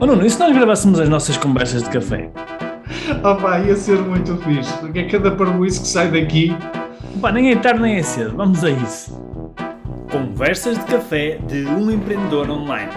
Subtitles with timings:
[0.00, 2.30] Oh Nuno, e se nós gravássemos as nossas conversas de café?
[3.24, 6.50] Oh pá, ia ser muito fixe, porque é cada parboice que sai daqui.
[7.20, 9.18] Pá, nem é tarde nem é cedo, vamos a isso.
[10.10, 12.92] Conversas de café de um empreendedor online.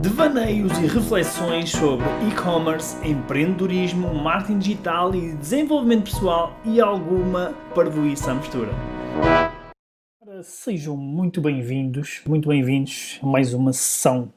[0.00, 8.34] Devaneios e reflexões sobre e-commerce, empreendedorismo, marketing digital e desenvolvimento pessoal e alguma parvoíça à
[8.34, 8.70] mistura.
[10.42, 14.30] Sejam muito bem-vindos, muito bem-vindos a mais uma sessão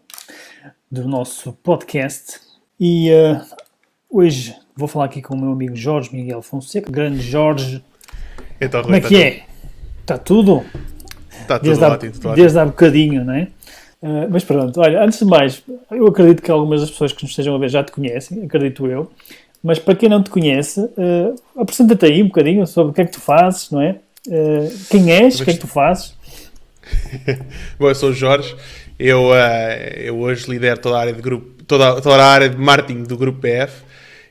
[0.90, 2.40] do nosso podcast.
[2.80, 3.42] E eh,
[4.10, 7.84] hoje vou falar aqui com o meu amigo Jorge Miguel Fonseca, grande Jorge.
[8.60, 9.44] Então, Como é que é?
[10.02, 10.64] Está tudo?
[11.42, 12.36] Está tudo Desde há, ótimo, tudo ótimo.
[12.36, 13.48] desde há bocadinho, não é?
[14.02, 17.32] Uh, mas pronto, olha, antes de mais, eu acredito que algumas das pessoas que nos
[17.32, 19.12] estejam a ver já te conhecem, acredito eu.
[19.62, 23.06] Mas para quem não te conhece, uh, apresenta-te aí um bocadinho sobre o que é
[23.06, 24.00] que tu fazes, não é?
[24.28, 26.16] Uh, quem és, o que é que tu fazes?
[27.78, 28.56] Bom, eu sou o Jorge,
[29.00, 32.58] eu, eh, eu hoje lidero toda a área de grupo, toda, toda a área de
[32.58, 33.84] marketing do grupo PF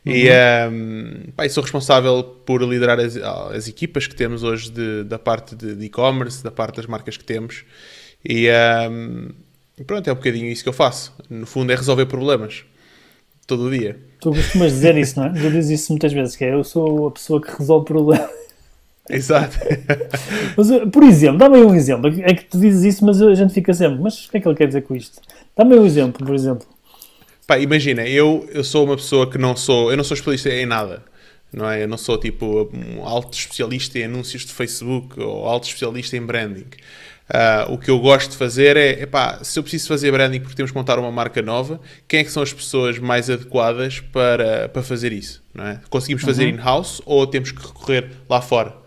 [0.05, 5.05] e ehm, pá, e sou responsável por liderar as, as equipas que temos hoje de-
[5.05, 7.65] da parte de e-commerce, da parte das marcas que temos
[8.25, 9.31] e ehm,
[9.87, 11.13] pronto, é um bocadinho isso que eu faço.
[11.29, 12.65] No fundo é resolver problemas,
[13.47, 13.99] todo o dia.
[14.21, 15.33] Tu costumas dizer isso, não é?
[15.33, 18.31] Tu dizes isso muitas vezes, que é eu sou a pessoa que resolve problemas.
[19.09, 19.59] Exato.
[20.57, 22.13] Mas, uh, por exemplo, dá-me um exemplo.
[22.23, 24.49] É que tu dizes isso, mas a gente fica sempre, mas o que é que
[24.49, 25.21] ele quer dizer com isto?
[25.57, 26.67] Dá-me um exemplo, por exemplo.
[27.47, 30.67] Pá, imagina, eu, eu sou uma pessoa que não sou, eu não sou especialista em
[30.67, 31.05] nada,
[31.53, 31.85] não é?
[31.85, 36.23] Eu não sou tipo um alto especialista em anúncios de Facebook ou alto especialista em
[36.23, 36.67] branding.
[37.29, 40.55] Ah, o que eu gosto de fazer é, epá, se eu preciso fazer branding porque
[40.55, 44.69] temos que montar uma marca nova, quem é que são as pessoas mais adequadas para,
[44.69, 45.81] para fazer isso, não é?
[45.91, 48.86] Conseguimos fazer in-house ou temos que recorrer lá fora?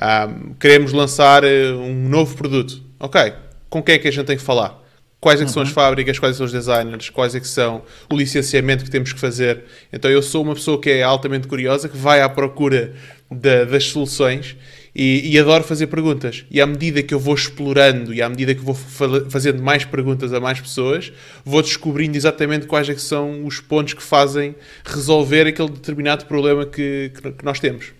[0.00, 0.28] Ah,
[0.60, 2.80] queremos lançar eh, um novo produto.
[3.00, 3.32] Ok,
[3.68, 4.80] com quem é que a gente tem que falar?
[5.20, 8.16] Quais é que são as fábricas, quais são os designers, quais é que são o
[8.16, 9.64] licenciamento que temos que fazer.
[9.92, 12.92] Então eu sou uma pessoa que é altamente curiosa, que vai à procura
[13.28, 14.56] da- das soluções
[14.94, 16.44] e, e adoro fazer perguntas.
[16.48, 19.84] E à medida que eu vou explorando e à medida que vou fa- fazendo mais
[19.84, 21.12] perguntas a mais pessoas,
[21.44, 26.64] vou descobrindo exatamente quais é que são os pontos que fazem resolver aquele determinado problema
[26.64, 27.97] que, que- que nós temos.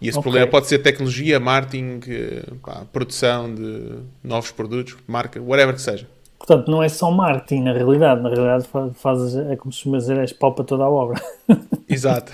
[0.00, 0.22] E esse Ok.
[0.22, 6.06] problema pode ser tecnologia, marketing, eh, pá, produção de novos produtos, marca, whatever que seja.
[6.38, 8.22] Portanto, não é só marketing, na realidade.
[8.22, 11.20] Na realidade, fa- fazes, é como se dizer, és pau para toda a obra.
[11.88, 12.32] Exato.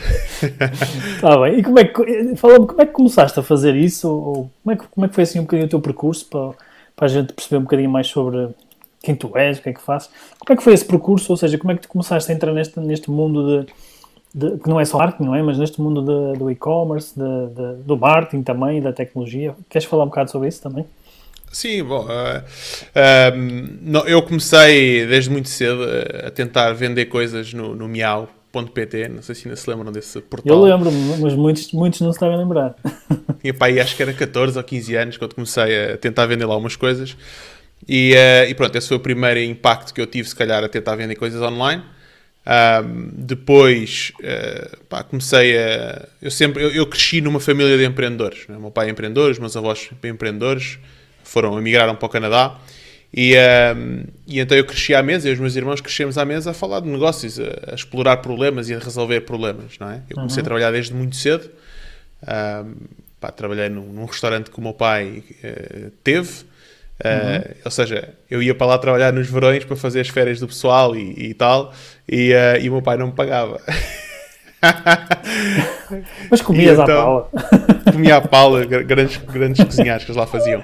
[1.17, 1.59] Está bem.
[1.59, 4.09] E como é que, fala-me, como é que começaste a fazer isso?
[4.09, 6.51] Ou como é que, como é que foi assim um bocadinho o teu percurso para,
[6.95, 8.49] para a gente perceber um bocadinho mais sobre
[9.03, 10.09] quem tu és, o que é que fazes?
[10.39, 11.33] Como é que foi esse percurso?
[11.33, 13.73] Ou seja, como é que tu começaste a entrar neste, neste mundo de,
[14.35, 15.43] de- que não é só marketing, não é?
[15.43, 17.15] Mas neste mundo de- do e-commerce,
[17.85, 19.55] do marketing também, da tecnologia.
[19.71, 20.85] Queres falar um bocado sobre isso também?
[21.53, 22.43] Sim, bom, ah,
[23.81, 29.23] não, eu comecei desde muito cedo a, a tentar vender coisas no, no miau.pt, não
[29.23, 30.57] sei se ainda se lembram desse portal.
[30.57, 32.75] Eu lembro-me, mas muitos, muitos não se devem lembrar.
[33.41, 36.45] Tinha pá, aí acho que era 14 ou 15 anos quando comecei a tentar vender
[36.45, 37.17] lá umas coisas.
[37.89, 40.69] E, eh, e pronto, esse foi o primeiro impacto que eu tive, se calhar, a
[40.69, 41.83] tentar vender coisas online.
[42.47, 46.07] Ahm, depois, eh, pá, comecei a...
[46.21, 46.63] Eu sempre...
[46.63, 48.47] Eu, eu cresci numa família de empreendedores.
[48.49, 48.57] né?
[48.57, 50.79] O meu pai é empreendedor, os meus avós empreendedores.
[51.23, 52.59] Foram, emigraram para o Canadá.
[53.17, 56.51] E, ahm, e então eu cresci à mesa, e os meus irmãos crescemos à mesa
[56.51, 60.03] a falar de negócios, a, a explorar problemas e a resolver problemas, não é?
[60.11, 61.49] Eu comecei a trabalhar desde muito cedo.
[62.27, 62.75] Ahm,
[63.21, 66.31] pá, trabalhei num, num restaurante que o meu pai eh, teve.
[67.03, 70.47] Eh, Ou seja, eu ia para lá trabalhar nos verões para fazer as férias do
[70.47, 71.73] pessoal e, e tal,
[72.09, 73.61] e, eh, e o meu pai não me pagava.
[76.31, 77.31] Mas comias E à então- pala.
[77.93, 80.63] Comia à pala, gra- grandes, grandes cozinhados que eles lá faziam.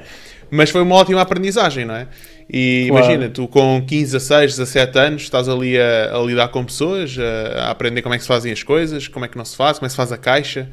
[0.50, 2.08] Mas foi uma ótima aprendizagem, não é?
[2.52, 3.04] E Claro.
[3.04, 7.66] imagina, tu com 15, 16, 17 anos estás ali a, a lidar com pessoas, a,
[7.66, 9.78] a aprender como é que se fazem as coisas, como é que não se faz,
[9.78, 10.68] como é que se faz a caixa,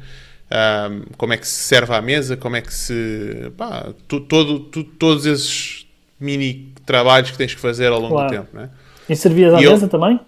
[0.50, 3.52] ahm, como é que se serve à mesa, como é que se.
[3.56, 5.86] Pá, tu- todo, tu- todos esses
[6.20, 8.28] mini trabalhos que tens que fazer ao longo Claro.
[8.30, 8.70] do tempo, não é?
[9.08, 10.20] E servias à E eu- mesa também?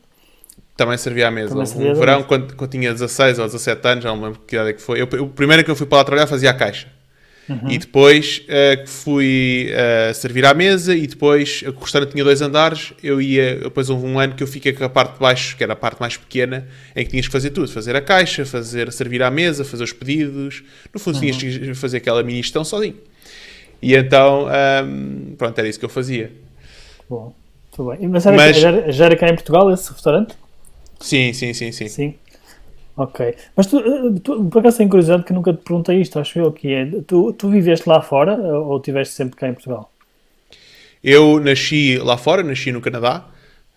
[0.77, 1.51] Também servia à mesa.
[1.55, 4.41] Também um à verão, quando, quando tinha 16 ou 17 anos, já não me lembro
[4.47, 5.01] que idade é que foi.
[5.01, 6.89] Eu, o primeiro que eu fui para lá trabalhar fazia a caixa.
[7.51, 7.69] Uhum.
[7.69, 12.41] E depois eh, que fui eh, servir à mesa e depois o restaurante tinha dois
[12.41, 15.57] andares, eu ia, depois houve um ano que eu fiquei com a parte de baixo,
[15.57, 18.45] que era a parte mais pequena, em que tinhas que fazer tudo, fazer a caixa,
[18.47, 20.63] fazer servir à mesa, fazer os pedidos,
[20.95, 21.41] no fundo tinhas Uhum.
[21.41, 22.97] que fazer aquela mini gestão sozinho.
[23.83, 26.31] E então, ahm, pronto, era isso que eu fazia.
[27.09, 27.35] Bom,
[27.75, 28.09] tudo bem.
[28.09, 30.35] Mas, era, Mas- já, já era cá em Portugal esse restaurante?
[31.01, 31.89] Sim, sim, sim, sim.
[31.89, 32.15] Sim.
[33.01, 33.35] Ok.
[33.57, 36.53] Mas tu, eh, tu por acaso tenho curiosidade que nunca te perguntei isto, acho eu,
[36.53, 39.91] que é, tu, tu viveste lá fora eh, ou estiveste sempre cá em Portugal?
[41.03, 43.25] Eu nasci lá fora, nasci no Canadá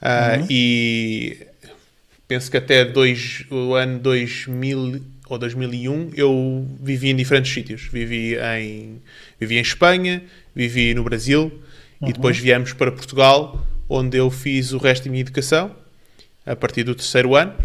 [0.01, 1.37] ah, e
[2.27, 7.83] penso que até dois, o ano 2000 ou 2001 eu vivi em diferentes sítios.
[7.83, 9.01] Vivi em,
[9.39, 10.21] vivi em Espanha,
[10.53, 11.43] vivi no Brasil
[12.01, 12.09] uhum.
[12.09, 15.71] e depois viemos para Portugal, onde eu fiz o resto da minha educação
[16.45, 17.55] a partir do terceiro ano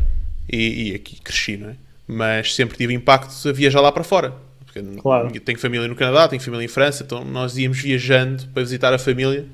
[0.48, 1.76] e, e aqui cresci, não é?
[2.06, 4.34] Mas sempre tive impacto a viajar lá para fora.
[4.64, 5.30] Porque claro.
[5.40, 8.98] tenho família no Canadá, tenho família em França, então nós íamos viajando para visitar a
[8.98, 9.46] família.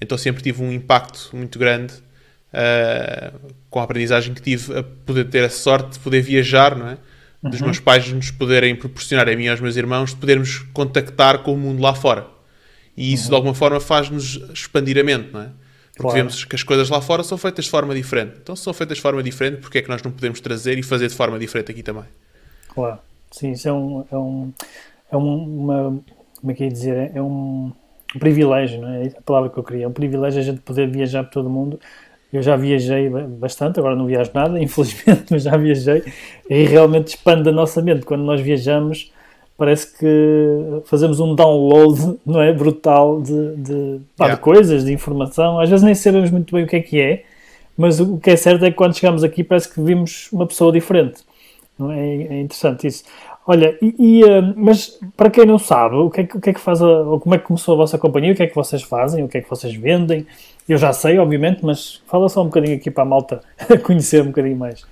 [0.00, 1.94] Então sempre tive um impacto muito grande
[2.52, 6.88] uh, com a aprendizagem que tive a poder ter a sorte de poder viajar, não
[6.88, 6.98] é?
[7.42, 7.66] Dos uhum.
[7.66, 11.54] meus pais nos poderem proporcionar a mim e aos meus irmãos de podermos contactar com
[11.54, 12.26] o mundo lá fora.
[12.96, 13.28] E isso uhum.
[13.30, 15.48] de alguma forma faz-nos expandir a mente, não é?
[15.98, 16.16] Porque claro.
[16.16, 18.36] vemos que as coisas lá fora são feitas de forma diferente.
[18.40, 20.82] Então, se são feitas de forma diferente, porque é que nós não podemos trazer e
[20.82, 22.04] fazer de forma diferente aqui também?
[22.68, 23.00] Claro,
[23.32, 24.04] sim, isso é um.
[24.08, 24.52] É, um,
[25.10, 26.00] é uma.
[26.40, 27.10] Como é que ia dizer?
[27.16, 27.72] É um,
[28.14, 29.08] um privilégio, não é?
[29.08, 29.86] A palavra que eu queria.
[29.86, 31.80] É um privilégio a gente poder viajar por todo o mundo.
[32.32, 36.04] Eu já viajei bastante, agora não viajo nada, infelizmente, mas já viajei
[36.48, 38.06] e realmente expande a nossa mente.
[38.06, 39.10] Quando nós viajamos,
[39.58, 44.34] parece que fazemos um download não é brutal de, de, pá, yeah.
[44.36, 45.58] de, coisas, de informação.
[45.58, 47.24] Às vezes nem sabemos muito bem o que é que é,
[47.76, 50.72] mas o que é certo é que quando chegamos aqui parece que vimos uma pessoa
[50.72, 51.22] diferente.
[51.76, 51.98] Não é?
[51.98, 53.04] é interessante isso.
[53.46, 56.52] Olha, e, e, uh, mas para quem não sabe, o que, é, o que é
[56.52, 58.54] que faz, a, ou como é que começou a vossa companhia, o que é que
[58.54, 60.26] vocês fazem, o que é que vocês vendem?
[60.68, 63.40] Eu já sei, obviamente, mas fala só um bocadinho aqui para a malta
[63.84, 64.84] conhecer um bocadinho mais.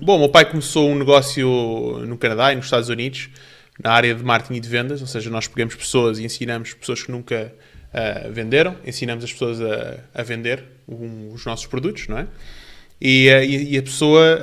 [0.00, 1.46] Bom, meu pai começou um negócio
[2.06, 3.28] no Canadá e nos Estados Unidos
[3.82, 7.02] na área de marketing e de vendas, ou seja, nós pegamos pessoas e ensinamos pessoas
[7.02, 7.52] que nunca
[7.94, 12.26] uh, venderam, ensinamos as pessoas a, a vender um, os nossos produtos, não é?
[13.00, 14.40] E, uh, e a pessoa,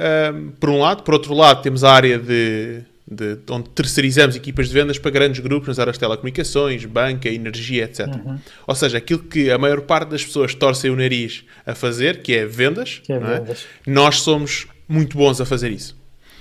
[0.59, 4.74] por um lado, por outro lado, temos a área de de, onde terceirizamos equipas de
[4.74, 8.07] vendas para grandes grupos nas áreas de telecomunicações, banca, energia, etc.
[8.07, 8.40] Uhum.
[8.66, 12.34] Ou seja, aquilo que a maior parte das pessoas torcem o nariz a fazer, que
[12.34, 13.66] é vendas, que é vendas.
[13.86, 13.92] É?
[13.92, 15.96] nós somos muito bons a fazer isso.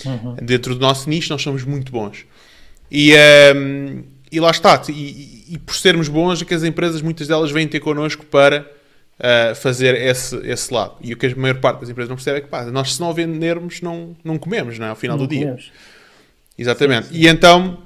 [0.06, 0.36] Uhum.
[0.42, 2.24] Dentro do nosso nicho, nós somos muito bons.
[2.90, 3.12] E,
[3.56, 4.80] um, e lá está.
[4.88, 8.66] E, e, por sermos bons, é que as empresas, muitas delas, vêm ter connosco para
[9.18, 10.94] uh, fazer esse, esse lado.
[11.00, 13.00] E o que a maior parte das empresas não percebe é que pá, nós, se
[13.00, 14.90] não vendermos, não, não comemos não é?
[14.90, 15.62] ao final não do comemos.
[15.62, 15.72] dia.
[16.58, 17.08] Exatamente.
[17.08, 17.20] Sim, sim.
[17.20, 17.78] E então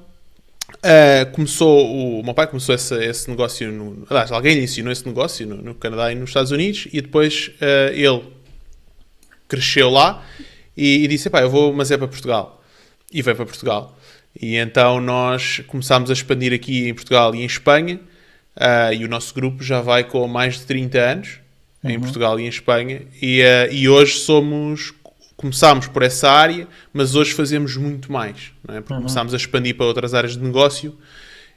[0.77, 5.05] uh, começou, o, meu pai começou esse, esse negócio, no, aliás, alguém lhe ensinou esse
[5.05, 8.23] negócio no, no, Canadá e nos Estados Unidos e depois uh, ele
[9.47, 10.23] cresceu lá
[10.77, 12.63] e, e disse, pá, eu vou, mas é para Portugal.
[13.11, 13.97] E veio para Portugal.
[14.39, 17.99] E então nós começámos a expandir aqui em Portugal e em Espanha
[18.55, 21.39] uh, e o nosso grupo já vai com mais de 30 anos
[21.83, 21.89] uhum.
[21.89, 23.41] em Portugal e em Espanha e,
[23.71, 24.91] e hoje somos
[25.39, 28.81] começámos por essa área, mas hoje fazemos muito mais, não é?
[28.81, 28.99] porque uhum.
[28.99, 30.97] começámos a expandir para outras áreas de negócio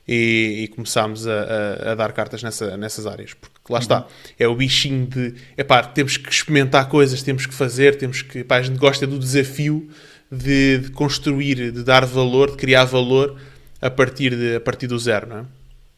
[0.07, 3.35] e, e começámos a, a, a, dar cartas nessa, nessas áreas.
[3.35, 3.83] Porque lá uhum.
[3.83, 4.07] está,
[4.39, 8.39] é o bichinho de epá, temos que experimentar coisas, temos que fazer, temos que.
[8.39, 9.89] Epá, a gente gosta do desafio
[10.31, 13.37] de, de, construir, de dar valor, de criar valor
[13.81, 15.45] a partir, de, a partir do zero, não é?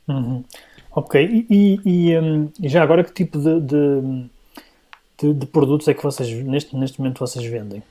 [0.08, 0.44] Uhum.
[0.90, 4.31] Ok, e, e, e, um, já agora que tipo de, de
[5.25, 7.82] de, de, produtos é que vocês, neste, neste momento, vocês vendem?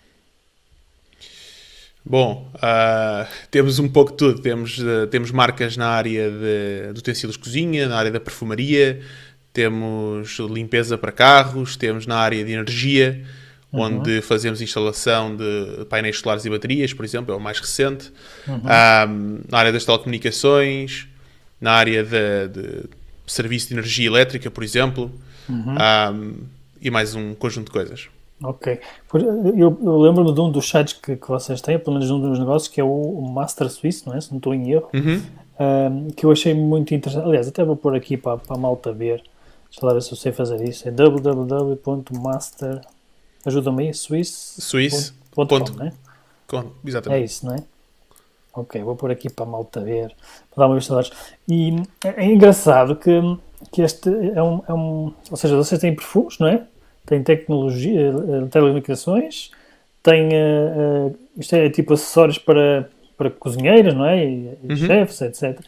[2.05, 4.41] Bom, uh, temos um pouco de tudo.
[4.41, 9.01] Temos, uh, temos marcas na área de, de utensílios de cozinha, na área da perfumaria,
[9.53, 13.23] temos limpeza para carros, temos na área de energia,
[13.71, 13.81] uhum.
[13.81, 18.11] onde fazemos instalação de painéis solares e baterias, por exemplo, é o mais recente.
[18.47, 18.57] Uhum.
[18.57, 21.07] Uh, na área das telecomunicações,
[21.61, 22.83] na área de, de,
[23.25, 25.09] serviço de energia elétrica, por exemplo.
[25.47, 25.75] Uhum
[26.83, 28.09] e mais um conjunto de coisas.
[28.43, 28.79] Ok.
[29.55, 32.37] Eu, eu lembro-me de um dos sites que, que vocês têm, pelo menos um dos
[32.37, 34.19] negócios, que é o Master Suisse, não é?
[34.19, 34.89] Se não estou em erro.
[34.93, 35.21] Uhum.
[35.59, 37.25] Um, que eu achei muito interessante.
[37.25, 39.23] Aliás, até vou pôr aqui para, para a malta ver.
[39.69, 40.87] Deixa lá ver se eu sei fazer isso.
[40.87, 42.81] É www.master.
[43.45, 44.55] Ajuda-me aí, Swiss.
[44.59, 45.13] Swiss.
[45.31, 45.93] Ponto, ponto, com, é?
[46.47, 47.21] Com, exatamente.
[47.21, 47.63] É isso, não é?
[48.53, 50.13] Ok, vou pôr aqui para a malta ver.
[50.53, 51.11] Para dar uma vista de
[51.47, 53.11] E é, é engraçado que,
[53.71, 55.13] que este é um, é um.
[55.31, 56.67] Ou seja, vocês têm perfumes, não é?
[57.05, 59.51] Tem tecnologia, eh, telecomunicações,
[60.01, 64.25] tem uh, isto é tipo acessórios para, para cozinheiras, não é?
[64.25, 64.75] E, uhum.
[64.75, 65.59] chefes, etc.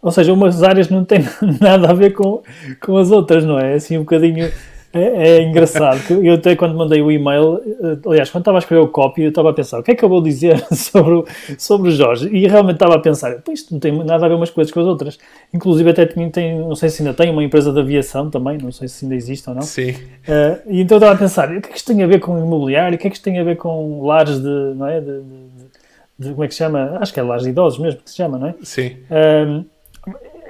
[0.00, 1.20] Ou seja, umas áreas não têm
[1.60, 2.42] nada a ver com,
[2.80, 3.74] com as outras, não é?
[3.74, 4.50] Assim um bocadinho
[4.92, 6.00] é, é, engraçado.
[6.22, 9.30] Eu até quando mandei o e-mail, eh, aliás, quando estava a escrever o copy, eu
[9.30, 11.24] estava a pensar o que é que eu vou dizer sobre o,
[11.56, 12.28] sobre o Jorge.
[12.28, 14.86] E realmente estava a pensar, isto não tem nada a ver umas coisas com as
[14.86, 15.18] outras.
[15.52, 18.70] Inclusive até tem, tem, não sei se ainda tem, uma empresa de aviação também, não
[18.70, 19.62] sei se ainda existe ou não.
[19.62, 19.92] Sim.
[19.92, 22.20] Uh, e então eu estava a pensar, o que é que isto tem a ver
[22.20, 22.96] com imobiliário?
[22.96, 25.00] O que é que isto tem a ver com lares de, não é?
[25.00, 25.42] De, de,
[26.18, 26.98] de, como é que se chama?
[27.00, 28.54] Acho que é lares de idosos mesmo que se chama, não é?
[28.62, 28.96] Sim.
[29.10, 29.64] Uh,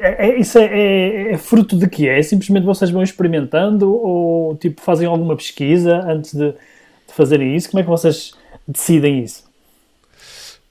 [0.02, 2.20] é, é, isso é, é, é, fruto de que é?
[2.22, 7.70] Simplesmente vocês vão experimentando ou tipo fazem alguma pesquisa antes de, de fazerem isso?
[7.70, 8.32] Como é que vocês
[8.66, 9.44] decidem isso?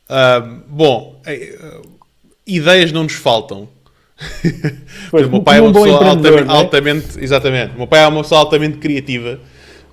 [0.10, 1.90] Uh, bom, uh,
[2.46, 3.70] ideias não nos faltam.
[5.10, 6.52] Pois, o meu pai é um uma pessoa altamente, é?
[6.52, 9.40] altamente- exatamente, o meu pai é uma pessoa altamente criativa.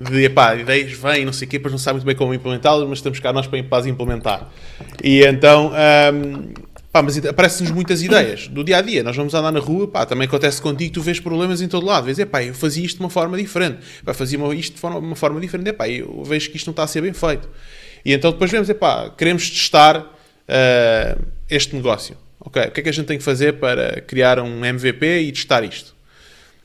[0.00, 2.88] De, epá, ideias vêm, não sei o quê, depois não sabe muito bem como implementá-las,
[2.88, 4.48] mas estamos cá nós para, para as implementar.
[5.02, 6.52] E então, ahm,
[6.92, 9.02] pá, mas aparecem-nos muitas ideias do dia a dia.
[9.02, 12.04] Nós vamos andar na rua, pá, também acontece contigo, tu vês problemas em todo lado.
[12.04, 15.16] Vês, epá, eu fazia isto de uma forma diferente, pá, fazia isto de forma- uma
[15.16, 17.48] forma diferente, epá, eu vejo que isto não está a ser bem feito.
[18.04, 20.06] E então depois vemos, epá, queremos testar
[20.48, 21.18] ah,
[21.48, 22.16] este negócio.
[22.40, 25.32] Ok, o que é que a gente tem que fazer para criar um MVP e
[25.32, 25.94] testar isto?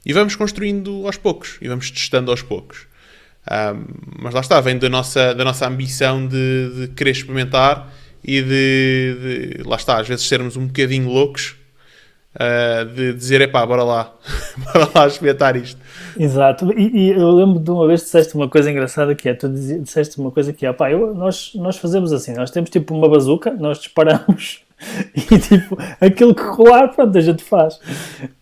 [0.06, 2.88] E vamos construindo aos poucos, e vamos testando aos poucos.
[4.20, 7.92] Mas lá está, vem da nossa, da nossa ambição de, de querer experimentar
[8.24, 11.56] e de, de- lá está, às vezes sermos um bocadinho loucos
[12.40, 14.14] ah, de dizer, epá, bora lá,
[14.74, 15.80] bora lá experimentar isto.
[16.18, 19.34] Exato, e, e eu lembro de uma vez que disseste uma coisa engraçada que é,
[19.34, 22.94] tu disseste uma coisa que é, pá, eu- nós, nós fazemos assim, nós temos tipo
[22.96, 24.62] uma bazuca, nós disparamos
[25.16, 27.80] e tipo, aquilo que rolar, pronto, a gente faz.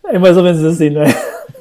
[0.06, 1.08] É mais ou menos assim, não é?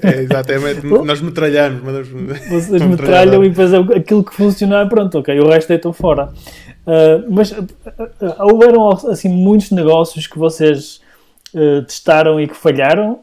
[0.03, 2.09] É, exatamente, nós metralhamos, mandamos
[2.49, 6.29] Vocês metralham e depois é aquilo que funcionar, pronto, ok, o resto deitam fora.
[6.85, 11.01] Ah, mas ah, houveram assim muitos negócios que vocês
[11.85, 13.19] testaram e que falharam?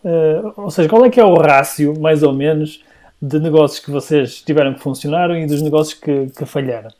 [0.54, 2.82] Ou seja, qual é que é o rácio, mais ou menos,
[3.22, 6.90] de negócios que vocês tiveram que funcionaram e dos negócios que, que falharam?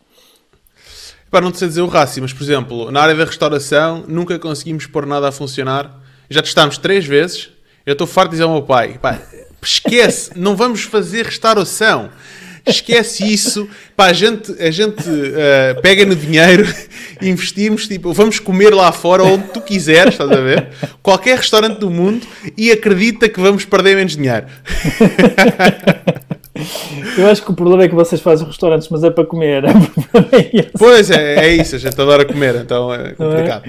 [1.30, 4.38] Para não te sei dizer o rácio, mas por exemplo, na área da restauração nunca
[4.38, 6.00] conseguimos pôr nada a funcionar.
[6.30, 7.50] Já testámos três vezes.
[7.84, 9.20] Eu estou farto de dizer ao meu pai: pá,
[9.62, 12.08] esquece, não vamos fazer restauração.
[12.68, 13.68] Esquece isso.
[13.96, 16.64] Pá, a gente, a gente eh, pega no dinheiro,
[17.20, 20.68] investimos, tipo, vamos comer lá fora onde tu quiseres, estás a ver?
[21.02, 24.46] Qualquer restaurante do mundo e acredita que vamos perder menos dinheiro.
[27.16, 29.64] Eu acho que o problema é que vocês fazem restaurantes, mas é para comer.
[30.30, 30.66] É.
[30.76, 33.64] Pois é, é isso, a gente adora comer, então é complicado.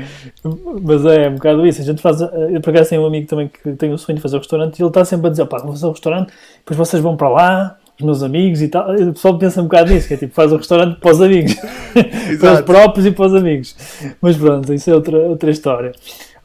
[0.81, 1.81] Mas é um bocado isso.
[1.81, 2.21] A gente faz.
[2.21, 4.79] Eu por acaso tenho um amigo também que tem o sonho de fazer o restaurante
[4.79, 7.29] e ele está sempre a dizer: pá, vou fazer o restaurante, depois vocês vão para
[7.29, 8.93] lá, os meus amigos e tal.
[8.93, 11.55] O pessoal pensa um bocado nisso, que é tipo, faz o restaurante para os amigos,
[12.39, 13.75] para os próprios e para os amigos.
[14.21, 15.91] Mas pronto, isso é outra, outra história.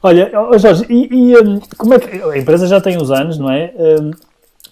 [0.02, 2.22] Olha, Jorge, e, e, hum, como é que.
[2.22, 3.72] A empresa já tem uns anos, não é?
[3.78, 4.10] Hum,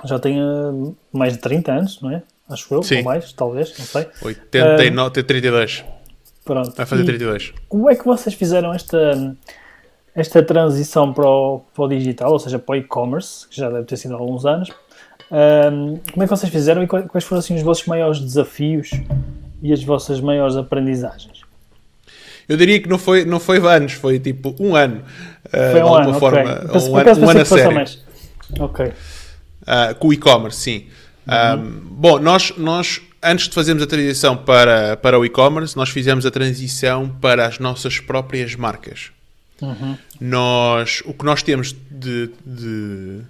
[0.04, 2.22] já tem hum, mais de 30 anos, não é?
[2.50, 2.98] Acho eu, Sim.
[2.98, 4.06] ou mais, talvez, não sei.
[4.22, 5.84] 89, 32.
[6.44, 6.72] Pronto.
[6.76, 7.54] Vai fazer E- 32.
[7.68, 9.34] Como é que vocês fizeram esta,
[10.14, 13.84] esta transição para o, para o digital, ou seja, para o e-commerce, que já deve
[13.84, 14.70] ter sido há alguns anos?
[15.34, 18.90] Ahm, como é que vocês fizeram e quais, foram assim, os vossos maiores desafios
[19.62, 21.40] e as vossas maiores aprendizagens?
[22.46, 24.96] Eu diria que não foi, não foi anos, foi tipo um ano.
[25.46, 26.54] uh, Foi de um alguma ano, forma.
[26.70, 27.74] Pensei- um acaso um ano a sério.
[27.74, 27.98] mais.
[28.60, 28.86] Ok.
[28.86, 30.86] Uh, com o e-commerce, sim.
[31.26, 36.26] Um, bom, nós, nós, antes de fazermos a transição para, para o e-commerce, nós fizemos
[36.26, 39.10] a transição para as nossas próprias marcas.
[40.20, 43.20] Nós, o que nós temos de, de,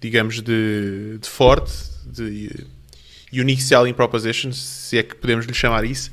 [0.00, 1.72] digamos, de, de forte,
[2.06, 2.66] de
[3.32, 6.10] unique selling propositions, se é que podemos lhe chamar isso,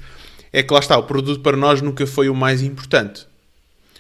[0.52, 3.26] é que lá está, o produto para nós nunca foi o mais importante.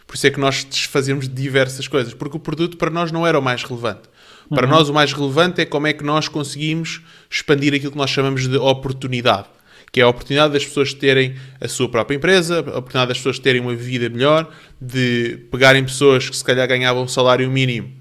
[0.05, 3.37] Por isso é que nós desfazemos diversas coisas, porque o produto para nós não era
[3.37, 4.03] o mais relevante.
[4.49, 8.09] Para nós o mais relevante é como é que nós conseguimos expandir aquilo que nós
[8.09, 9.47] chamamos de oportunidade,
[9.91, 13.39] que é a oportunidade das pessoas terem a sua própria empresa, a oportunidade das pessoas
[13.39, 17.96] terem uma vida melhor, de pegarem pessoas que se calhar ganhavam um salário mínimo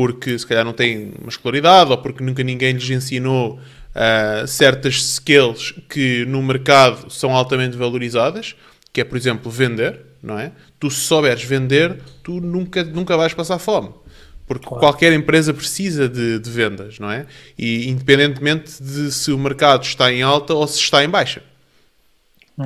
[0.00, 3.60] porque se calhar não têm uma escolaridade ou porque nunca ninguém lhes ensinou
[3.94, 8.56] ah, certas skills que no mercado são altamente valorizadas,
[8.94, 10.52] que é, por exemplo, vender, não é?
[10.78, 13.90] Tu se souberes vender, tu nunca, nunca vais passar fome.
[14.46, 17.26] Porque qualquer empresa precisa de, de vendas, não é?
[17.58, 21.42] E independentemente de se o mercado está em alta ou se está em baixa.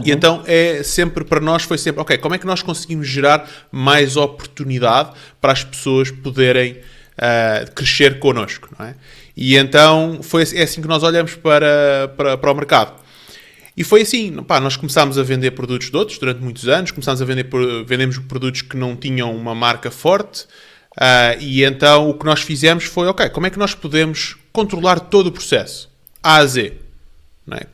[0.05, 3.51] E então é sempre para nós foi sempre, ok, como é que nós conseguimos gerar
[3.73, 5.11] mais oportunidade
[5.41, 6.79] para as pessoas poderem
[7.19, 8.95] ah, crescer connosco, não é?
[9.37, 13.03] E então foi, é assim que nós olhamos para, para, para o mercado.
[13.77, 17.21] E foi assim, pá, nós começámos a vender produtos de outros durante muitos anos, começámos
[17.21, 17.49] a vender,
[17.85, 20.47] vendemos produtos que não tinham uma marca forte,
[20.97, 25.01] ah, e então o que nós fizemos foi, ok, como é que nós podemos controlar
[25.01, 25.91] todo o processo,
[26.23, 26.75] A a Z,
[27.45, 27.67] não é?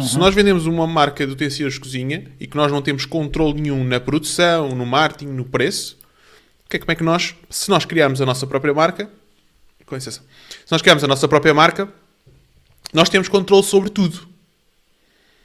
[0.00, 3.60] Se nós vendemos uma marca de utensílios de cozinha e que nós não temos controle
[3.60, 5.98] nenhum na produção, no marketing, no preço,
[6.72, 9.08] que é, como é que nós, se nós criarmos a nossa própria marca,
[9.84, 10.22] com licença,
[10.64, 11.86] se nós criarmos a nossa própria marca,
[12.94, 14.26] nós temos controle sobre tudo.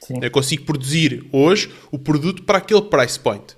[0.00, 0.18] Sim.
[0.22, 3.56] Eu consigo produzir hoje o produto para aquele price point.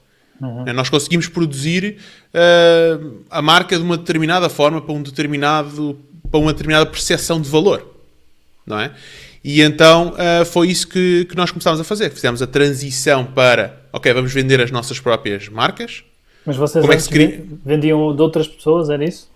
[0.66, 1.98] Eh, Nós conseguimos produzir
[2.32, 2.98] eh,
[3.30, 5.98] a marca de uma determinada forma para um determinado
[6.30, 7.84] para uma determinada percepção de valor,
[8.64, 8.94] não é?
[9.42, 12.10] E então uh, foi isso que, que nós começámos a fazer.
[12.10, 16.04] Fizemos a transição para, ok, vamos vender as nossas próprias marcas.
[16.46, 19.28] Mas vocês Como é que se cria- vendiam de outras pessoas, era isso?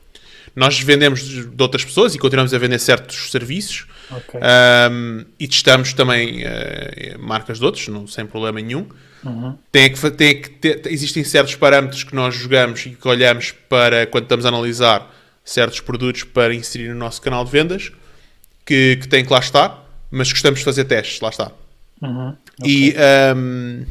[0.56, 3.86] Nós vendemos de outras pessoas e continuamos a vender certos serviços.
[4.10, 4.38] Ok.
[4.90, 8.86] Um, e testamos também eh, marcas de outros, não, sem problema nenhum.
[9.24, 9.56] Uhum.
[9.72, 13.52] Tem que, fa- tem que ter- existem certos parâmetros que nós jogamos e que olhamos
[13.68, 15.12] para quando estamos a analisar
[15.44, 17.90] certos produtos para inserir no nosso canal de vendas
[18.64, 21.50] que, que tem que lá estar, mas gostamos de fazer testes, lá está.
[22.00, 22.36] Uhum.
[22.64, 22.94] E,
[23.36, 23.84] um,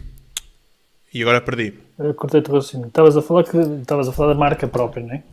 [1.13, 1.74] e agora perdi.
[2.15, 2.88] Cortei-te o raciocínio.
[2.88, 5.23] Estavas a falar que estavas a falar da marca própria, não é?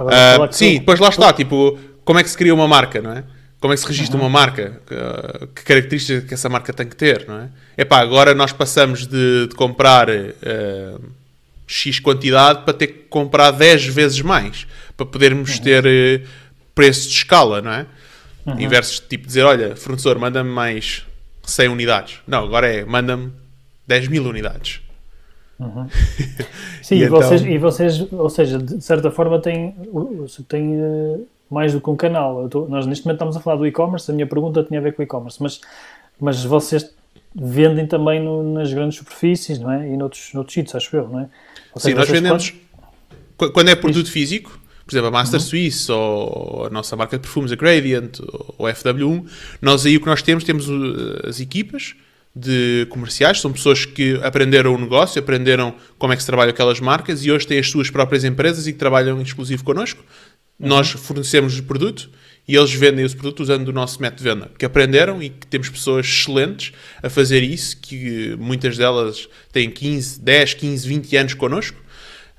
[0.00, 3.12] Ah, que sim, depois lá está, tipo, como é que se cria uma marca, não
[3.12, 3.24] é?
[3.60, 4.80] Como é que se registra uma marca?
[4.86, 7.48] Que, que características que essa marca tem que ter, não é?
[7.76, 10.96] Epá, agora nós passamos de, de comprar eh,
[11.66, 14.66] X quantidade para ter que comprar 10 vezes mais,
[14.96, 16.22] para podermos ter eh,
[16.74, 17.86] preço de escala, não é?
[18.56, 21.04] Em versos de tipo dizer, olha, fornecedor, manda-me mais
[21.42, 22.20] 100 unidades.
[22.26, 23.30] Não, agora é, manda-me
[23.86, 24.80] 10 mil unidades.
[26.82, 29.74] Sim, E e, então- vocês, e vocês, ou seja, de certa forma têm,
[30.48, 31.18] têm eh,
[31.50, 32.48] mais do que um canal.
[32.48, 34.94] Tô- nós neste momento estamos a falar do e-commerce, a minha pergunta tinha a ver
[34.94, 35.60] com o e-commerce, mas,
[36.20, 36.94] mas vocês
[37.34, 39.88] vendem também no- nas grandes superfícies, não é?
[39.88, 41.22] E noutros, noutros sítios, acho eu, não é?
[41.74, 42.54] Ou Sim, seja, nós vendemos.
[43.36, 47.22] Qu- Quando é produto físico, por exemplo, a Master Suisse ou a nossa marca de
[47.22, 48.18] perfumes, a Gradient
[48.56, 49.24] ou a FW1,
[49.60, 51.94] nós aí o que nós temos, temos uh, as equipas
[52.34, 56.80] de comerciais, são pessoas que aprenderam o negócio, aprenderam como é que se trabalham aquelas
[56.80, 60.04] marcas e hoje têm as suas próprias empresas e que trabalham exclusivo connosco.
[60.58, 62.10] Nós fornecemos o produto
[62.46, 65.46] e eles vendem esse produto usando o nosso método de venda, que aprenderam e que
[65.46, 71.34] temos pessoas excelentes a fazer isso, que muitas delas têm 15, 10, 15, 20 anos
[71.34, 71.76] connosco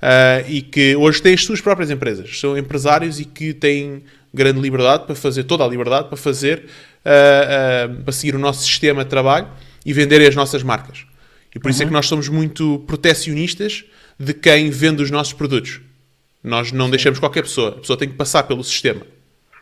[0.02, 2.40] ah, e que hoje têm as suas próprias empresas.
[2.40, 4.04] São empresários e que têm
[4.34, 6.66] grande liberdade para fazer, toda a liberdade para fazer,
[7.06, 9.48] ah, ah, para seguir o nosso sistema de trabalho
[9.86, 11.06] e venderem as nossas marcas.
[11.56, 13.84] E por isso é que nós somos muito protecionistas
[14.20, 15.80] de quem vende os nossos produtos.
[16.44, 17.70] Nós não deixamos qualquer pessoa.
[17.70, 19.02] A pessoa tem que passar pelo sistema.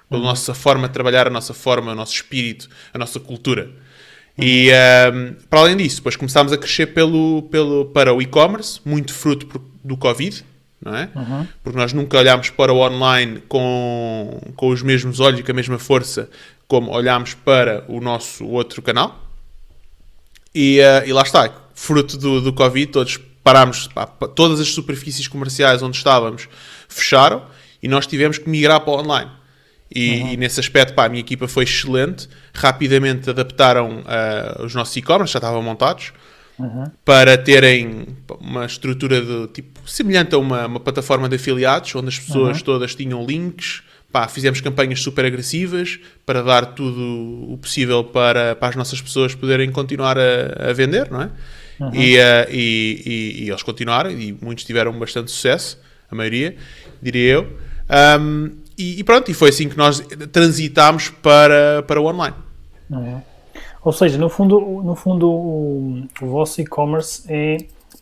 [0.10, 3.70] Pela nossa forma de trabalhar, a nossa forma, o nosso espírito, a nossa cultura.
[4.38, 9.14] E ahm, para além disso, depois começámos a crescer pelo, pelo, para o e-commerce, muito
[9.14, 10.46] fruto por- do Covid,
[10.84, 11.10] não é?
[11.64, 15.56] Porque nós nunca olhámos para o online com, com os mesmos olhos e com a
[15.56, 16.30] mesma força
[16.68, 19.27] como olhámos para o nosso outro canal.
[20.60, 25.28] E, eh, e lá está, fruto do, do Covid, todos parámos, pá, todas as superfícies
[25.28, 26.50] comerciais onde estávamos
[26.90, 27.46] fecharam
[27.82, 29.30] e nós tivemos que migrar para o online.
[29.94, 34.98] E, e nesse aspecto, pá, a minha equipa foi excelente, rapidamente adaptaram eh, os nossos
[34.98, 36.12] e-commerce, já estavam montados,
[37.06, 38.08] para terem
[38.42, 42.96] uma estrutura de tipo semelhante a uma, uma plataforma de afiliados, onde as pessoas todas
[42.96, 43.84] tinham links.
[44.18, 49.36] Pá, fizemos campanhas super agressivas para dar tudo o possível para, para as nossas pessoas
[49.36, 51.30] poderem continuar a, a vender, não é?
[51.94, 56.56] E, eh, e, e- e eles continuaram e muitos tiveram bastante sucesso, a maioria,
[57.00, 57.58] diria eu.
[57.88, 60.00] Ahm, e, pronto, e foi assim que nós
[60.32, 62.36] transitámos para, para o online.
[63.84, 67.58] Ou seja, no fundo, no fundo o, o vosso e-commerce é.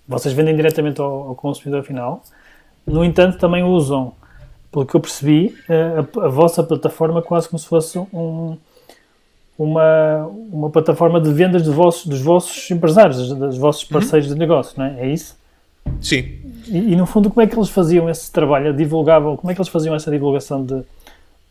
[0.07, 2.23] Vocês vendem diretamente ao, ao consumidor final,
[2.87, 4.13] no entanto, também usam,
[4.75, 8.57] pelo que eu percebi, a, a vossa plataforma quase como se fosse um,
[9.57, 14.77] uma, uma plataforma de vendas de vossos, dos vossos empresários, dos, vossos parceiros de negócio,
[14.77, 14.99] não é?
[14.99, 15.37] É isso?
[16.01, 18.75] Sim, E, e, no fundo, como é que eles faziam esse trabalho?
[18.75, 20.81] Divulgavam, como é que eles faziam essa divulgação de.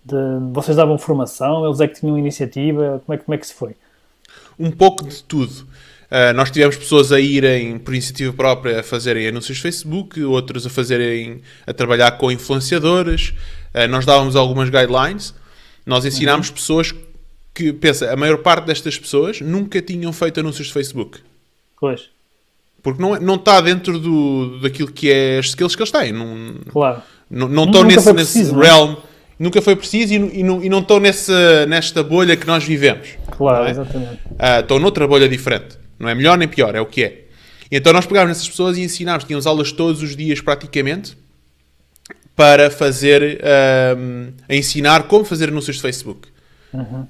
[0.05, 0.17] de
[0.53, 3.75] vocês davam formação, eles é que tinham iniciativa, como é, como é que se foi?
[4.59, 5.67] um pouco de tudo.
[6.11, 10.67] Uh, nós tivemos pessoas a irem por iniciativa própria a fazerem anúncios de Facebook, outros
[10.67, 13.35] a fazerem a trabalhar com influenciadores.
[13.75, 15.35] Uh, nós dávamos algumas guidelines.
[15.85, 16.95] Nós ensinámos pessoas
[17.53, 21.19] que, pensa, a maior parte destas pessoas nunca tinham feito anúncios de Facebook.
[21.81, 22.09] Pois,
[22.83, 26.13] Porque não, é- não está dentro do, daquilo que é as skills que eles têm.
[26.13, 27.03] Não, claro.
[27.31, 28.67] não, não estão nesse, nesse não é?
[28.67, 28.95] realm.
[29.39, 32.63] Nunca foi preciso e, não- e não, e não estão nessa, nesta bolha que nós
[32.65, 33.09] vivemos.
[33.31, 33.71] Claro, é?
[33.71, 34.19] exatamente.
[34.39, 35.77] Ah, estão noutra bolha diferente.
[35.99, 37.25] Não é melhor nem pior, é o que é.
[37.71, 41.17] E então nós pegávamos nessas pessoas e ensinámos, tínhamos aulas todos os dias praticamente
[42.37, 46.29] para fazer, ahm, a ensinar como fazer anúncios de Facebook.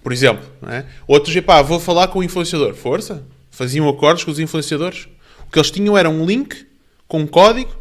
[0.03, 0.85] Por exemplo, é?
[1.07, 5.09] outros, epá, vou falar com o influenciador, força, faziam acordos com os influenciadores.
[5.47, 6.67] O que eles tinham era um link
[7.09, 7.75] com um código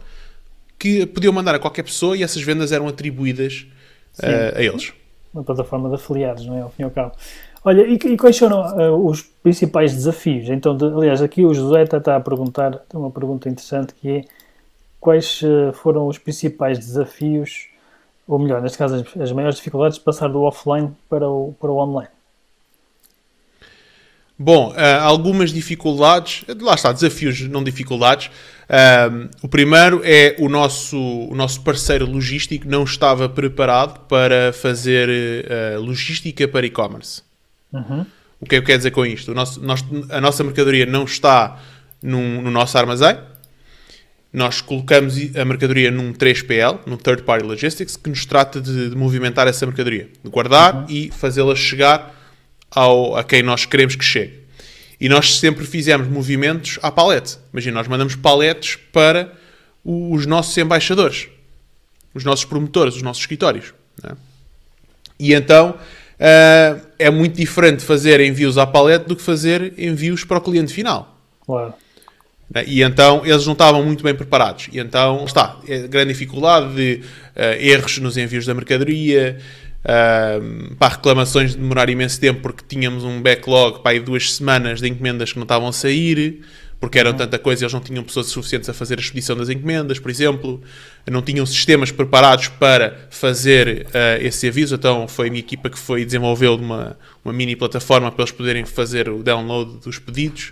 [0.80, 3.66] que podiam mandar a qualquer pessoa e essas vendas eram atribuídas
[4.22, 4.94] ah, a eles.
[5.34, 6.62] Uma plataforma de afiliados, não é?
[6.62, 7.16] Ao fim e ao cabo.
[7.66, 10.50] Olha, e, e quais foram ah, os principais desafios?
[10.50, 14.10] Então, de- aliás, aqui o José está, está a perguntar, tem uma pergunta interessante que
[14.10, 14.22] é
[15.00, 17.68] quais ah, foram os principais desafios,
[18.28, 21.72] ou melhor, neste caso, as, as maiores dificuldades de passar do offline para o, para
[21.72, 22.10] o online?
[24.38, 28.32] Bom, uh, algumas dificuldades, lá está, desafios, não dificuldades.
[28.68, 35.08] Um, o primeiro é o nosso, o nosso parceiro logístico não estava preparado para fazer
[35.08, 37.22] uh, logística para e-commerce.
[37.74, 38.06] Uhum.
[38.40, 39.34] O que é que quer dizer com isto?
[39.34, 41.60] Nosso, nós, a nossa mercadoria não está
[42.02, 43.18] num, no nosso armazém.
[44.32, 48.96] Nós colocamos a mercadoria num 3PL, num Third Party Logistics, que nos trata de, de
[48.96, 50.86] movimentar essa mercadoria, de guardar uhum.
[50.90, 52.14] e fazê-la chegar
[52.70, 54.42] ao, a quem nós queremos que chegue.
[55.00, 57.38] E nós sempre fizemos movimentos à palete.
[57.52, 59.34] Imagina, nós mandamos paletes para
[59.84, 61.28] os nossos embaixadores,
[62.14, 63.74] os nossos promotores, os nossos escritórios.
[64.04, 64.14] É?
[65.20, 65.78] E então
[66.20, 70.74] uh, é muito diferente fazer envios à palete do que fazer envios para o cliente
[70.74, 71.18] final.
[71.46, 71.74] Claro.
[72.54, 72.64] É?
[72.66, 74.70] E então eles não estavam muito bem preparados.
[74.72, 77.02] E então está, é grande dificuldade de
[77.36, 79.38] uh, erros nos envios da mercadoria,
[79.84, 84.80] Uh, para reclamações de demorar imenso tempo porque tínhamos um backlog para aí duas semanas
[84.80, 86.42] de encomendas que não estavam a sair
[86.84, 89.48] porque eram tanta coisa e eles não tinham pessoas suficientes a fazer a expedição das
[89.48, 90.62] encomendas, por exemplo,
[91.10, 95.80] não tinham sistemas preparados para fazer uh, esse aviso, então foi a minha equipa que
[95.80, 100.52] foi desenvolveu uma, uma mini plataforma para eles poderem fazer o download dos pedidos,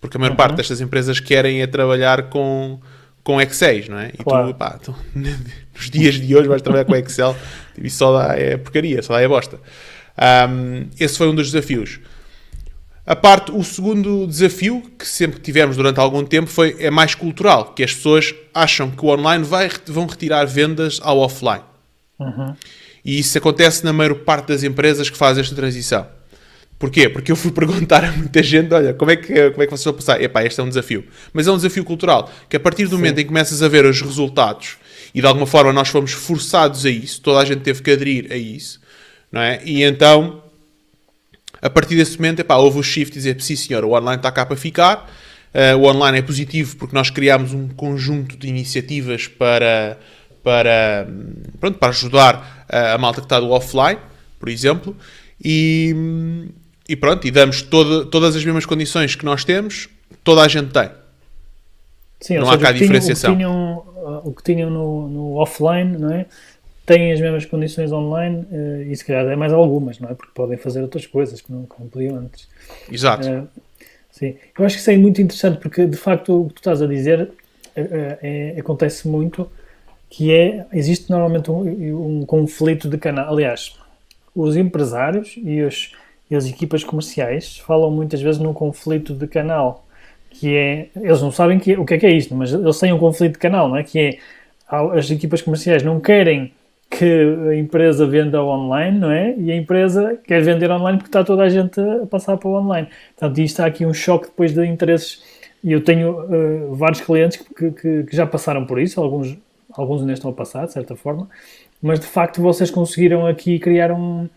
[0.00, 0.36] porque a maior uhum.
[0.36, 2.78] parte destas empresas querem é trabalhar com
[3.24, 4.12] com Excel, não é?
[4.14, 4.52] E claro.
[4.52, 7.36] tu, pá, tu, nos dias de hoje vais trabalhar com Excel
[7.76, 9.58] e só dá é porcaria, só dá é bosta.
[10.48, 11.98] Um, esse foi um dos desafios.
[13.06, 17.74] A parte, o segundo desafio que sempre tivemos durante algum tempo foi é mais cultural,
[17.74, 21.62] que as pessoas acham que o online vai, vão retirar vendas ao offline.
[22.18, 22.54] Uhum.
[23.04, 26.06] E isso acontece na maior parte das empresas que fazem esta transição.
[26.78, 27.08] Porquê?
[27.10, 29.84] Porque eu fui perguntar a muita gente, olha, como é que, como é que vocês
[29.84, 30.22] vão passar?
[30.22, 31.04] Epá, este é um desafio.
[31.32, 32.96] Mas é um desafio cultural, que a partir do Sim.
[32.96, 34.78] momento em que começas a ver os resultados
[35.14, 38.32] e de alguma forma nós fomos forçados a isso, toda a gente teve que aderir
[38.32, 38.80] a isso,
[39.30, 39.60] não é?
[39.62, 40.42] E então,
[41.64, 44.44] a partir desse momento, epá, houve o shift dizer, sim senhor, o online está cá
[44.46, 45.10] para ficar,
[45.54, 49.98] uh, o online é positivo porque nós criámos um conjunto de iniciativas para,
[50.42, 51.08] para,
[51.58, 53.98] pronto, para ajudar a, a malta que está do offline,
[54.38, 54.96] por exemplo,
[55.42, 55.96] e
[56.88, 59.88] e pronto, e damos todo, todas as mesmas condições que nós temos,
[60.22, 60.90] toda a gente tem.
[62.20, 63.32] Sim, não há cá diferenciação.
[63.32, 63.84] O que tinham,
[64.24, 66.26] o que tinham no, no, offline, não é?
[66.86, 70.14] Têm as mesmas condições online uh, e se calhar é mais algumas, não é?
[70.14, 72.48] Porque podem fazer outras coisas que não, que não podiam antes.
[72.90, 73.28] Exato.
[73.28, 73.48] Uh,
[74.10, 76.82] sim, eu acho que isso é muito interessante porque de facto o que tu estás
[76.82, 77.30] a dizer
[77.74, 78.18] é,
[78.54, 79.50] é, acontece muito
[80.10, 83.32] que é, existe normalmente um, um conflito de canal.
[83.32, 83.76] Aliás,
[84.34, 85.92] os empresários e os
[86.30, 89.86] e as equipas comerciais falam muitas vezes num conflito de canal,
[90.30, 92.92] que é, eles não sabem que, o que é que é isto, mas eles têm
[92.92, 93.84] um conflito de canal, não é?
[93.84, 94.18] Que é,
[94.68, 96.52] as equipas comerciais não querem
[96.96, 99.34] que a empresa venda online, não é?
[99.36, 102.54] E a empresa quer vender online porque está toda a gente a passar para o
[102.54, 102.88] online.
[103.16, 105.22] Portanto, isto há aqui um choque depois de interesses.
[105.62, 109.36] E eu tenho uh, vários clientes que, que, que, já passaram por isso, alguns,
[109.72, 111.28] alguns ainda estão a passar, de certa forma,
[111.80, 114.28] mas de facto vocês conseguiram aqui criar um,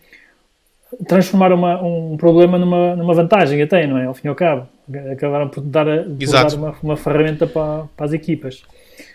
[1.06, 4.06] transformar uma, um problema numa, numa vantagem até, não é?
[4.06, 4.66] Ao fim e ao cabo.
[5.12, 8.62] Acabaram por dar, por dar uma, uma ferramenta para, para as equipas.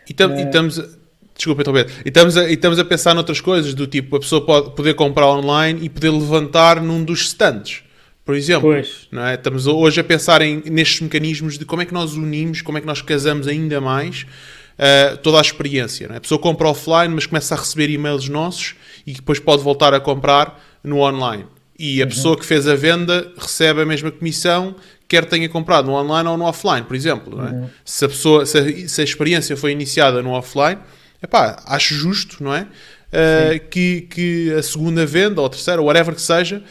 [0.07, 0.41] E, tam, é...
[0.41, 1.02] e estamos...
[1.35, 4.45] Desculpa, então, e estamos, a, e estamos a pensar noutras coisas, do tipo, a pessoa
[4.45, 7.81] pode poder comprar online e poder levantar num dos stands,
[8.23, 8.69] por exemplo.
[8.69, 9.07] Pois.
[9.11, 9.33] Não é?
[9.33, 12.81] Estamos hoje a pensar em, nestes mecanismos de como é que nós unimos, como é
[12.81, 14.25] que nós casamos ainda mais
[14.77, 16.07] uh, toda a experiência.
[16.11, 16.17] É?
[16.17, 19.99] A pessoa compra offline, mas começa a receber e-mails nossos e depois pode voltar a
[19.99, 21.45] comprar no online
[21.77, 22.09] e a uhum.
[22.09, 24.75] pessoa que fez a venda recebe a mesma comissão,
[25.07, 27.41] quer tenha comprado no online ou no offline, por exemplo.
[27.41, 27.51] É?
[27.51, 27.69] Uhum.
[27.83, 30.79] Se, a pessoa, se a, se, a, experiência foi iniciada no offline,
[31.23, 32.61] epá, acho justo, não é?
[32.61, 36.63] Uh, que, que a segunda venda, ou a terceira, ou whatever que seja,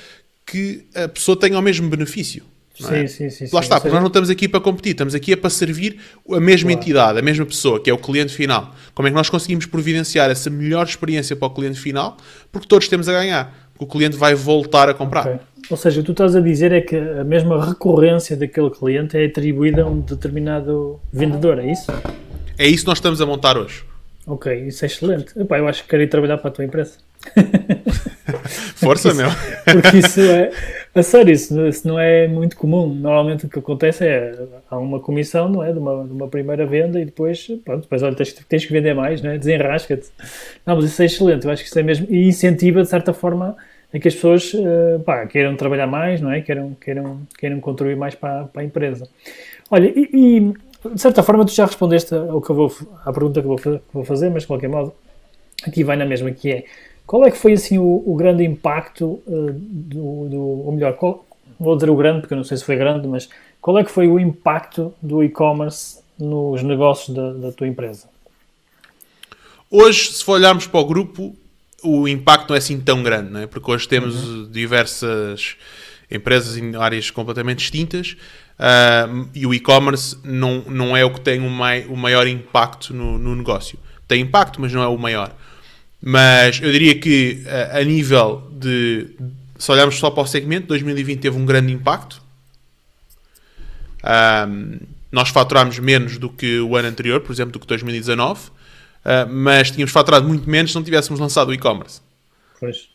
[0.44, 2.44] que a pessoa tenha o mesmo benefício.
[2.74, 3.06] Sim, é?
[3.06, 5.50] sim, sim, Lá está, porque nós não estamos aqui para competir, estamos aqui é para
[5.50, 6.82] servir a mesma claro.
[6.82, 8.74] entidade, a mesma pessoa, que é o cliente final.
[8.94, 12.16] Como é que nós conseguimos providenciar essa melhor experiência para o cliente final?
[12.50, 15.26] Porque todos temos a ganhar o cliente vai voltar a comprar.
[15.26, 15.38] Okay.
[15.70, 19.16] Ou seja, o que tu estás a dizer é que a mesma recorrência daquele cliente
[19.16, 21.90] é atribuída a um determinado vendedor, é isso?
[22.58, 23.84] É isso que nós estamos a montar hoje.
[24.26, 25.38] Ok, isso é excelente.
[25.38, 26.98] Epá, eu acho que quero ir trabalhar para a tua empresa.
[28.76, 29.28] Força, meu.
[29.64, 30.50] Porque isso é.
[30.94, 32.86] A sério, isso, isso, não é muito comum.
[32.94, 34.34] Normalmente o que acontece é
[34.70, 35.72] há uma comissão, não é?
[35.72, 38.94] De uma, de uma primeira venda e depois, pronto, depois olha, tens, tens que vender
[38.94, 39.38] mais, não é?
[39.38, 40.08] Desenrasca-te.
[40.66, 41.44] Não, mas isso é excelente.
[41.44, 42.06] Eu acho que isso é mesmo.
[42.08, 43.56] E incentiva, de certa forma,
[43.92, 46.40] a que as pessoas uh, pá, queiram trabalhar mais, não é?
[46.40, 49.08] Queiram, queiram, queiram contribuir mais para, para a empresa.
[49.70, 50.54] Olha, e, e
[50.84, 53.80] de certa forma tu já respondeste ao que eu vou, à pergunta que vou, que
[53.92, 54.92] vou fazer, mas de qualquer modo,
[55.66, 56.64] aqui vai na mesma, que é
[57.06, 61.24] qual é que foi assim o, o grande impacto uh, do, do, ou melhor, qual,
[61.58, 63.28] vou dizer o grande, porque eu não sei se foi grande, mas
[63.60, 68.08] qual é que foi o impacto do e-commerce nos negócios da, da tua empresa?
[69.70, 71.34] Hoje, se for olharmos para o grupo,
[71.82, 73.46] o impacto não é assim tão grande, não é?
[73.46, 74.50] porque hoje temos uhum.
[74.50, 75.56] diversas
[76.10, 78.16] empresas em áreas completamente distintas
[78.58, 82.94] uh, e o e-commerce não, não é o que tem o, mai, o maior impacto
[82.94, 83.78] no, no, negócio.
[84.06, 85.34] Tem impacto, mas não é o maior.
[86.00, 89.10] Mas eu diria que uh, a nível de.
[89.58, 92.20] Se olharmos só para o segmento, 2020 teve um grande impacto.
[94.04, 94.80] Um,
[95.12, 98.50] nós faturámos menos do que o ano anterior, por exemplo, do que 2019, uh,
[99.30, 102.00] mas tínhamos faturado muito menos se não tivéssemos lançado o e-commerce.
[102.58, 102.88] Pois.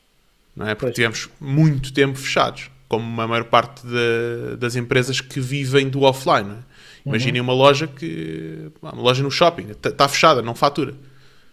[0.54, 0.76] Não é?
[0.76, 0.96] Porque pois.
[0.96, 3.82] tivemos muito tempo fechados como a maior parte
[4.58, 6.52] das empresas que vivem do offline.
[6.52, 7.10] É?
[7.10, 7.48] Imaginem uhum.
[7.48, 8.72] uma loja que.
[8.82, 10.94] Uma loja no shopping, está fechada, não fatura.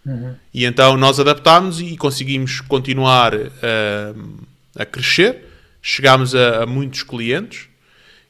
[0.05, 0.35] Uhum.
[0.53, 5.45] E então nós adaptámos e conseguimos continuar a, a crescer,
[5.81, 7.67] chegámos a, a muitos clientes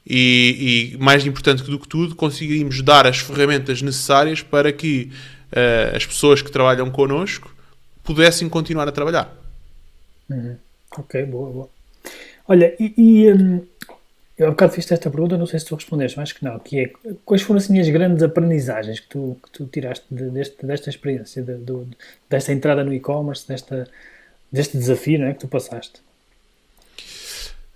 [0.06, 5.10] e, e, mais importante do que tudo, conseguimos dar as ferramentas necessárias para que
[5.52, 7.54] uh, as pessoas que trabalham connosco
[8.04, 9.36] pudessem continuar a trabalhar.
[10.30, 10.56] Uhum.
[10.96, 11.75] Ok, boa, boa.
[12.48, 13.66] Olha, e, e um,
[14.38, 16.58] eu há bocado fiz esta pergunta, não sei se tu respondeste, mas acho que não,
[16.58, 16.92] que é
[17.24, 21.42] quais foram assim as grandes aprendizagens que tu, que tu tiraste de, deste, desta experiência,
[21.42, 21.86] de, de,
[22.28, 23.88] desta entrada no e-commerce, desta,
[24.52, 26.02] deste desafio não é, que tu passaste?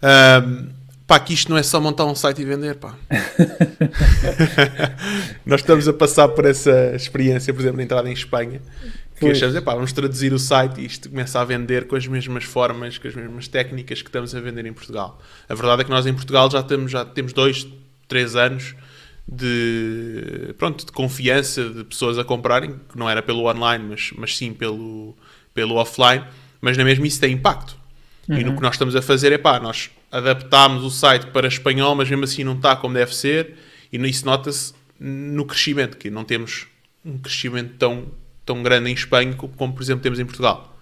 [0.02, 0.68] Um,
[1.06, 2.94] pá, que isto não é só montar um site e vender, pá.
[5.46, 8.60] Nós estamos a passar por essa experiência, por exemplo, de entrada em Espanha,
[9.20, 9.36] que pois.
[9.36, 12.96] achamos, epá, vamos traduzir o site e isto começa a vender com as mesmas formas,
[12.96, 15.20] com as mesmas técnicas que estamos a vender em Portugal.
[15.46, 17.68] A verdade é que nós em Portugal já temos, já temos dois,
[18.08, 18.74] três anos
[19.28, 24.38] de, pronto, de confiança de pessoas a comprarem, que não era pelo online, mas, mas
[24.38, 25.14] sim pelo,
[25.52, 26.24] pelo offline,
[26.58, 27.76] mas na mesma isso tem impacto.
[28.26, 28.38] Uhum.
[28.38, 28.56] E no uhum.
[28.56, 32.24] que nós estamos a fazer é pá, nós adaptámos o site para espanhol, mas mesmo
[32.24, 33.54] assim não está como deve ser,
[33.92, 36.66] e isso nota-se no crescimento, que não temos
[37.04, 38.06] um crescimento tão
[38.44, 40.76] tão grande em Espanha como, por exemplo, temos em Portugal.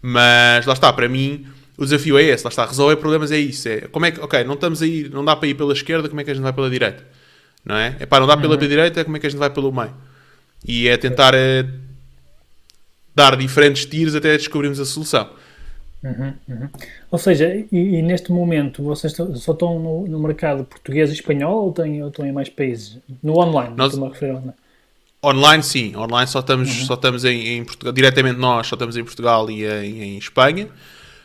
[0.00, 3.68] Mas lá está, para mim, o desafio é esse, lá está, resolver problemas é isso.
[3.68, 6.20] É, como é que, ok, não estamos aí, não dá para ir pela esquerda, como
[6.20, 7.04] é que a gente vai pela direita?
[7.64, 7.96] Não é?
[8.00, 8.60] É pá, não dá pela uhum.
[8.60, 9.92] direita, como é que a gente vai pelo meio?
[10.66, 11.66] E é tentar é,
[13.14, 15.30] dar diferentes tiros até descobrirmos a solução.
[16.02, 16.68] Uhum, uhum.
[17.10, 21.64] Ou seja, e, e, neste momento vocês só estão no, no, mercado português e espanhol
[21.64, 22.98] ou, têm, ou estão em mais países?
[23.20, 24.54] No online, Nós, estou-me a referir online.
[25.24, 26.86] Online sim, online só estamos, uhum.
[26.86, 30.68] só estamos em, em, Portugal, diretamente nós só estamos em Portugal e em, em, Espanha.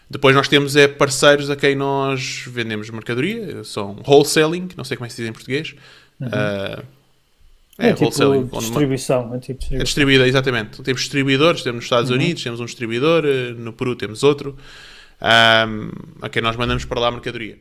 [0.09, 5.05] Depois nós temos é, parceiros a quem nós vendemos mercadoria, são wholesaling, não sei como
[5.05, 5.75] é que se diz em português.
[6.19, 6.27] Uhum.
[6.27, 6.83] Uh,
[7.77, 8.47] é, é tipo wholesaling.
[8.47, 9.35] distribuição.
[9.35, 9.79] É tipo distribuição.
[9.79, 10.81] É distribuída, exatamente.
[10.81, 12.15] Temos distribuidores, temos nos Estados uhum.
[12.15, 13.23] Unidos, temos um distribuidor,
[13.57, 14.57] no Peru temos outro,
[15.21, 17.59] um, a quem nós mandamos para lá a mercadoria.